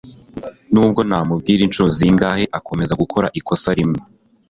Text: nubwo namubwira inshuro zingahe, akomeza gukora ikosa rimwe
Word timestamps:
nubwo 0.71 1.01
namubwira 1.09 1.61
inshuro 1.67 1.89
zingahe, 1.97 2.43
akomeza 2.57 2.93
gukora 3.01 3.27
ikosa 3.39 3.69
rimwe 3.77 3.99